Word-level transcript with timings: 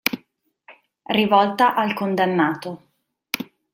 Rivolta 1.19 1.75
al 1.75 1.93
condannato. 1.93 2.85